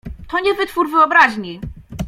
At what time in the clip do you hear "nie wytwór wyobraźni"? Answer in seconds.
0.39-1.59